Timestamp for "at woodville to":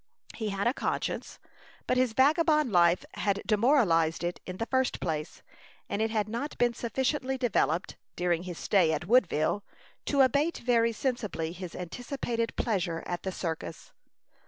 8.93-10.21